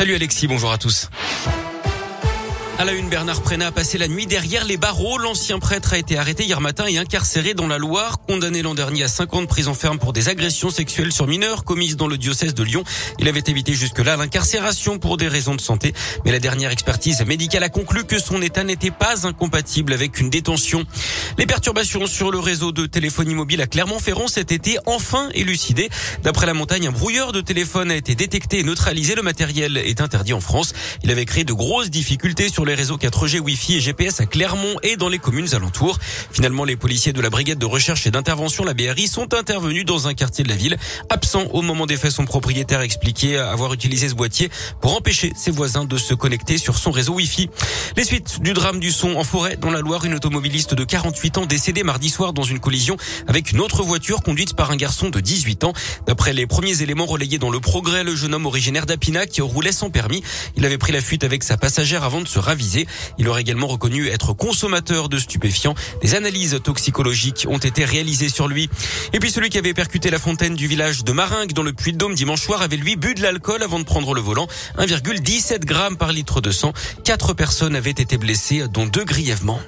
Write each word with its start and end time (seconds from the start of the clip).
Salut 0.00 0.14
Alexis, 0.14 0.46
bonjour 0.46 0.72
à 0.72 0.78
tous. 0.78 1.10
À 2.80 2.86
la 2.86 2.94
une, 2.94 3.10
Bernard 3.10 3.42
Prena 3.42 3.66
a 3.66 3.72
passé 3.72 3.98
la 3.98 4.08
nuit 4.08 4.26
derrière 4.26 4.64
les 4.64 4.78
barreaux. 4.78 5.18
L'ancien 5.18 5.58
prêtre 5.58 5.92
a 5.92 5.98
été 5.98 6.16
arrêté 6.16 6.44
hier 6.44 6.62
matin 6.62 6.86
et 6.86 6.96
incarcéré 6.96 7.52
dans 7.52 7.66
la 7.66 7.76
Loire, 7.76 8.22
condamné 8.26 8.62
l'an 8.62 8.74
dernier 8.74 9.02
à 9.02 9.08
5 9.08 9.34
ans 9.34 9.42
de 9.42 9.46
prison 9.46 9.74
ferme 9.74 9.98
pour 9.98 10.14
des 10.14 10.30
agressions 10.30 10.70
sexuelles 10.70 11.12
sur 11.12 11.26
mineurs 11.26 11.64
commises 11.64 11.98
dans 11.98 12.08
le 12.08 12.16
diocèse 12.16 12.54
de 12.54 12.62
Lyon. 12.62 12.82
Il 13.18 13.28
avait 13.28 13.42
évité 13.48 13.74
jusque-là 13.74 14.16
l'incarcération 14.16 14.98
pour 14.98 15.18
des 15.18 15.28
raisons 15.28 15.54
de 15.54 15.60
santé, 15.60 15.92
mais 16.24 16.32
la 16.32 16.38
dernière 16.38 16.70
expertise 16.70 17.22
médicale 17.26 17.64
a 17.64 17.68
conclu 17.68 18.04
que 18.04 18.18
son 18.18 18.40
état 18.40 18.64
n'était 18.64 18.90
pas 18.90 19.26
incompatible 19.26 19.92
avec 19.92 20.18
une 20.18 20.30
détention. 20.30 20.86
Les 21.36 21.44
perturbations 21.44 22.06
sur 22.06 22.30
le 22.30 22.38
réseau 22.38 22.72
de 22.72 22.86
téléphonie 22.86 23.34
mobile 23.34 23.60
à 23.60 23.66
Clermont-Ferrand 23.66 24.26
cet 24.26 24.52
été 24.52 24.78
enfin 24.86 25.28
élucidées. 25.34 25.90
D'après 26.22 26.46
la 26.46 26.54
montagne, 26.54 26.88
un 26.88 26.92
brouilleur 26.92 27.32
de 27.32 27.42
téléphone 27.42 27.90
a 27.90 27.96
été 27.96 28.14
détecté 28.14 28.60
et 28.60 28.62
neutralisé. 28.62 29.16
Le 29.16 29.22
matériel 29.22 29.76
est 29.76 30.00
interdit 30.00 30.32
en 30.32 30.40
France. 30.40 30.72
Il 31.04 31.10
avait 31.10 31.26
créé 31.26 31.44
de 31.44 31.52
grosses 31.52 31.90
difficultés 31.90 32.48
sur 32.48 32.69
les 32.70 32.76
réseaux 32.76 32.98
4G, 32.98 33.40
Wi-Fi 33.40 33.78
et 33.78 33.80
GPS 33.80 34.20
à 34.20 34.26
Clermont 34.26 34.76
et 34.84 34.94
dans 34.94 35.08
les 35.08 35.18
communes 35.18 35.52
alentours. 35.56 35.98
Finalement, 36.30 36.64
les 36.64 36.76
policiers 36.76 37.12
de 37.12 37.20
la 37.20 37.28
brigade 37.28 37.58
de 37.58 37.66
recherche 37.66 38.06
et 38.06 38.12
d'intervention, 38.12 38.64
la 38.64 38.74
BRI, 38.74 39.08
sont 39.08 39.34
intervenus 39.34 39.84
dans 39.84 40.06
un 40.06 40.14
quartier 40.14 40.44
de 40.44 40.48
la 40.48 40.54
ville. 40.54 40.78
Absent 41.08 41.46
au 41.50 41.62
moment 41.62 41.86
des 41.86 41.96
faits, 41.96 42.12
son 42.12 42.26
propriétaire 42.26 42.78
a 42.78 42.84
expliqué 42.84 43.38
avoir 43.38 43.72
utilisé 43.72 44.08
ce 44.08 44.14
boîtier 44.14 44.50
pour 44.80 44.96
empêcher 44.96 45.32
ses 45.34 45.50
voisins 45.50 45.84
de 45.84 45.98
se 45.98 46.14
connecter 46.14 46.58
sur 46.58 46.78
son 46.78 46.92
réseau 46.92 47.14
Wi-Fi. 47.14 47.50
Les 47.96 48.04
suites 48.04 48.40
du 48.40 48.52
drame 48.52 48.78
du 48.78 48.92
son 48.92 49.16
en 49.16 49.24
forêt 49.24 49.56
dans 49.56 49.72
la 49.72 49.80
Loire, 49.80 50.04
une 50.04 50.14
automobiliste 50.14 50.74
de 50.74 50.84
48 50.84 51.38
ans 51.38 51.46
décédée 51.46 51.82
mardi 51.82 52.08
soir 52.08 52.32
dans 52.32 52.44
une 52.44 52.60
collision 52.60 52.96
avec 53.26 53.50
une 53.50 53.58
autre 53.58 53.82
voiture 53.82 54.22
conduite 54.22 54.54
par 54.54 54.70
un 54.70 54.76
garçon 54.76 55.08
de 55.08 55.18
18 55.18 55.64
ans. 55.64 55.72
D'après 56.06 56.32
les 56.32 56.46
premiers 56.46 56.82
éléments 56.82 57.06
relayés 57.06 57.38
dans 57.38 57.50
le 57.50 57.58
progrès, 57.58 58.04
le 58.04 58.14
jeune 58.14 58.32
homme 58.32 58.46
originaire 58.46 58.86
d'Apina 58.86 59.26
qui 59.26 59.40
roulait 59.40 59.72
sans 59.72 59.90
permis, 59.90 60.22
il 60.56 60.64
avait 60.64 60.78
pris 60.78 60.92
la 60.92 61.00
fuite 61.00 61.24
avec 61.24 61.42
sa 61.42 61.56
passagère 61.56 62.04
avant 62.04 62.20
de 62.20 62.28
se 62.28 62.38
il 63.18 63.28
aurait 63.28 63.40
également 63.40 63.66
reconnu 63.66 64.08
être 64.08 64.32
consommateur 64.32 65.08
de 65.08 65.18
stupéfiants. 65.18 65.74
Des 66.02 66.14
analyses 66.14 66.58
toxicologiques 66.62 67.46
ont 67.48 67.58
été 67.58 67.84
réalisées 67.84 68.28
sur 68.28 68.48
lui. 68.48 68.68
Et 69.12 69.18
puis 69.18 69.30
celui 69.30 69.50
qui 69.50 69.58
avait 69.58 69.74
percuté 69.74 70.10
la 70.10 70.18
fontaine 70.18 70.54
du 70.54 70.66
village 70.66 71.04
de 71.04 71.12
Maringue 71.12 71.52
dans 71.52 71.62
le 71.62 71.72
Puy-de-Dôme 71.72 72.14
dimanche 72.14 72.42
soir 72.42 72.62
avait 72.62 72.76
lui 72.76 72.96
bu 72.96 73.14
de 73.14 73.22
l'alcool 73.22 73.62
avant 73.62 73.78
de 73.78 73.84
prendre 73.84 74.14
le 74.14 74.20
volant. 74.20 74.46
1,17 74.78 75.64
grammes 75.64 75.96
par 75.96 76.12
litre 76.12 76.40
de 76.40 76.50
sang. 76.50 76.72
Quatre 77.04 77.34
personnes 77.34 77.76
avaient 77.76 77.90
été 77.90 78.18
blessées, 78.18 78.64
dont 78.68 78.86
deux 78.86 79.04
grièvement. 79.04 79.60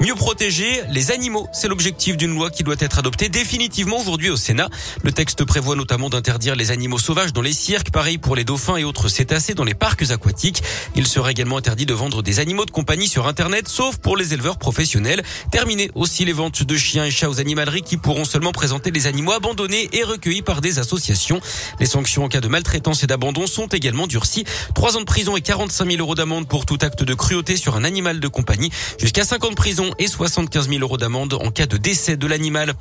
Mieux 0.00 0.14
protéger 0.14 0.80
les 0.90 1.10
animaux, 1.10 1.48
c'est 1.52 1.66
l'objectif 1.66 2.16
d'une 2.16 2.32
loi 2.32 2.50
qui 2.50 2.62
doit 2.62 2.76
être 2.78 3.00
adoptée 3.00 3.28
définitivement 3.28 3.98
aujourd'hui 3.98 4.30
au 4.30 4.36
Sénat. 4.36 4.68
Le 5.02 5.10
texte 5.10 5.44
prévoit 5.44 5.74
notamment 5.74 6.08
d'interdire 6.08 6.54
les 6.54 6.70
animaux 6.70 6.98
sauvages 6.98 7.32
dans 7.32 7.42
les 7.42 7.52
cirques, 7.52 7.90
pareil 7.90 8.16
pour 8.16 8.36
les 8.36 8.44
dauphins 8.44 8.76
et 8.76 8.84
autres 8.84 9.08
cétacés 9.08 9.54
dans 9.54 9.64
les 9.64 9.74
parcs 9.74 10.08
aquatiques. 10.12 10.62
Il 10.94 11.08
sera 11.08 11.32
également 11.32 11.56
interdit 11.56 11.84
de 11.84 11.94
vendre 11.94 12.22
des 12.22 12.38
animaux 12.38 12.64
de 12.64 12.70
compagnie 12.70 13.08
sur 13.08 13.26
Internet, 13.26 13.66
sauf 13.66 13.96
pour 13.96 14.16
les 14.16 14.34
éleveurs 14.34 14.56
professionnels. 14.56 15.24
Terminer 15.50 15.90
aussi 15.96 16.24
les 16.24 16.32
ventes 16.32 16.62
de 16.62 16.76
chiens 16.76 17.04
et 17.04 17.10
chats 17.10 17.28
aux 17.28 17.40
animaleries 17.40 17.82
qui 17.82 17.96
pourront 17.96 18.24
seulement 18.24 18.52
présenter 18.52 18.92
les 18.92 19.08
animaux 19.08 19.32
abandonnés 19.32 19.88
et 19.92 20.04
recueillis 20.04 20.42
par 20.42 20.60
des 20.60 20.78
associations. 20.78 21.40
Les 21.80 21.86
sanctions 21.86 22.22
en 22.22 22.28
cas 22.28 22.40
de 22.40 22.46
maltraitance 22.46 23.02
et 23.02 23.08
d'abandon 23.08 23.48
sont 23.48 23.66
également 23.66 24.06
durcies. 24.06 24.44
Trois 24.76 24.96
ans 24.96 25.00
de 25.00 25.06
prison 25.06 25.36
et 25.36 25.40
45 25.40 25.90
000 25.90 26.00
euros 26.00 26.14
d'amende 26.14 26.46
pour 26.46 26.66
tout 26.66 26.78
acte 26.82 27.02
de 27.02 27.14
cruauté 27.14 27.56
sur 27.56 27.74
un 27.74 27.82
animal 27.82 28.20
de 28.20 28.28
compagnie, 28.28 28.70
jusqu'à 29.00 29.24
5 29.24 29.44
ans 29.44 29.50
et 29.98 30.06
75 30.06 30.68
000 30.68 30.80
euros 30.80 30.96
d'amende 30.96 31.34
en 31.34 31.50
cas 31.50 31.66
de 31.66 31.76
décès 31.76 32.16
de 32.16 32.26
l'animal. 32.26 32.74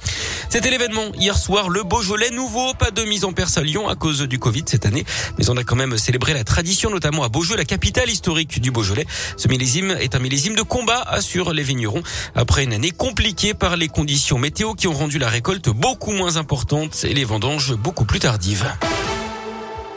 C'était 0.49 0.69
l'événement 0.69 1.11
hier 1.17 1.37
soir, 1.37 1.69
le 1.69 1.83
Beaujolais 1.83 2.31
nouveau, 2.31 2.73
pas 2.73 2.91
de 2.91 3.03
mise 3.03 3.25
en 3.25 3.33
perce 3.33 3.57
à 3.57 3.63
Lyon 3.63 3.87
à 3.87 3.95
cause 3.95 4.21
du 4.21 4.39
Covid 4.39 4.63
cette 4.65 4.85
année, 4.85 5.05
mais 5.37 5.49
on 5.49 5.57
a 5.57 5.63
quand 5.63 5.75
même 5.75 5.97
célébré 5.97 6.33
la 6.33 6.43
tradition, 6.43 6.89
notamment 6.89 7.23
à 7.23 7.29
Beaujeu, 7.29 7.55
la 7.55 7.65
capitale 7.65 8.09
historique 8.09 8.59
du 8.61 8.71
Beaujolais. 8.71 9.05
Ce 9.37 9.47
millésime 9.47 9.91
est 9.99 10.15
un 10.15 10.19
millésime 10.19 10.55
de 10.55 10.61
combat, 10.61 11.01
assurent 11.01 11.53
les 11.53 11.63
vignerons, 11.63 12.03
après 12.35 12.63
une 12.63 12.73
année 12.73 12.91
compliquée 12.91 13.53
par 13.53 13.77
les 13.77 13.87
conditions 13.87 14.37
météo 14.37 14.73
qui 14.73 14.87
ont 14.87 14.93
rendu 14.93 15.19
la 15.19 15.29
récolte 15.29 15.69
beaucoup 15.69 16.11
moins 16.11 16.37
importante 16.37 17.03
et 17.03 17.13
les 17.13 17.23
vendanges 17.23 17.75
beaucoup 17.75 18.05
plus 18.05 18.19
tardives. 18.19 18.65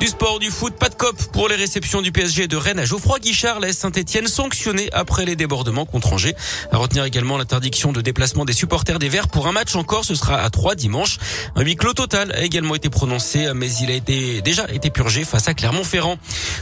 Du 0.00 0.06
sport, 0.06 0.38
du 0.38 0.50
foot, 0.50 0.77
pas 0.77 0.88
de 0.88 0.94
cop 0.94 1.15
pour 1.31 1.47
les 1.47 1.56
réceptions 1.56 2.00
du 2.00 2.11
PSG 2.11 2.49
de 2.49 2.56
Rennes 2.56 2.78
à 2.78 2.87
Geoffroy 2.87 3.19
Guichard 3.19 3.61
laisse 3.61 3.77
Saint-Etienne 3.77 4.28
sanctionné 4.28 4.88
après 4.94 5.27
les 5.27 5.37
débordements 5.37 5.84
contre 5.84 6.15
Angers. 6.15 6.34
À 6.72 6.78
retenir 6.78 7.05
également 7.05 7.37
l'interdiction 7.37 7.93
de 7.93 8.00
déplacement 8.00 8.47
des 8.47 8.55
supporters 8.55 8.99
des 8.99 9.11
Verts 9.11 9.28
pour 9.28 9.47
un 9.47 9.53
match 9.53 9.77
encore, 9.77 10.06
ce 10.06 10.15
sera 10.15 10.41
à 10.41 10.49
3 10.49 10.75
dimanche. 10.75 11.19
Un 11.55 11.61
huis 11.61 11.77
clos 11.77 11.93
total 11.93 12.33
a 12.33 12.41
également 12.41 12.75
été 12.75 12.88
prononcé, 12.88 13.53
mais 13.55 13.71
il 13.83 13.91
a 13.91 13.94
été, 13.94 14.41
déjà 14.41 14.66
été 14.72 14.88
purgé 14.88 15.22
face 15.22 15.49
à 15.49 15.53
Clermont-Ferrand. 15.53 16.17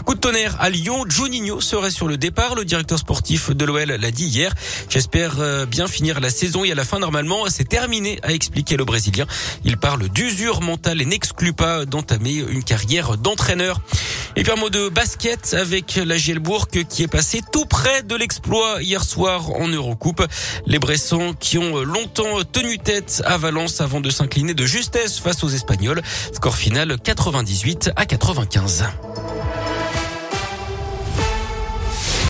Coup 0.04 0.16
de 0.16 0.20
tonnerre 0.20 0.56
à 0.58 0.68
Lyon, 0.68 1.04
Juninho 1.08 1.60
serait 1.60 1.92
sur 1.92 2.08
le 2.08 2.16
départ. 2.16 2.56
Le 2.56 2.64
directeur 2.64 2.98
sportif 2.98 3.50
de 3.50 3.64
l'OL 3.64 3.84
l'a 3.84 4.10
dit 4.10 4.26
hier. 4.26 4.52
J'espère 4.88 5.36
euh, 5.38 5.64
bien 5.64 5.86
finir 5.86 6.18
la 6.18 6.30
saison 6.30 6.64
et 6.64 6.72
à 6.72 6.74
la 6.74 6.84
fin 6.84 6.98
normalement, 6.98 7.44
c'est 7.48 7.68
terminé, 7.68 8.18
a 8.24 8.32
expliqué 8.32 8.76
le 8.76 8.84
Brésilien. 8.84 9.26
Il 9.64 9.76
parle 9.76 10.08
d'usure 10.08 10.60
mentale 10.60 11.00
et 11.00 11.06
n'exclut 11.06 11.52
pas 11.52 11.84
d'entamer 11.84 12.44
une 12.48 12.64
carrière 12.64 13.16
entraîneur. 13.28 13.80
Et 14.36 14.42
puis 14.42 14.52
un 14.52 14.56
mot 14.56 14.70
de 14.70 14.88
basket 14.88 15.54
avec 15.54 15.96
la 16.04 16.16
Gielbourg 16.16 16.68
qui 16.68 17.02
est 17.02 17.08
passé 17.08 17.40
tout 17.52 17.64
près 17.64 18.02
de 18.02 18.14
l'exploit 18.14 18.82
hier 18.82 19.02
soir 19.02 19.50
en 19.50 19.68
Eurocoupe. 19.68 20.24
Les 20.66 20.78
Bressans 20.78 21.34
qui 21.34 21.58
ont 21.58 21.82
longtemps 21.82 22.42
tenu 22.52 22.78
tête 22.78 23.22
à 23.24 23.36
Valence 23.36 23.80
avant 23.80 24.00
de 24.00 24.10
s'incliner 24.10 24.54
de 24.54 24.64
justesse 24.64 25.18
face 25.18 25.42
aux 25.44 25.48
Espagnols. 25.48 26.02
Score 26.32 26.56
final 26.56 26.98
98 27.02 27.90
à 27.96 28.06
95. 28.06 28.84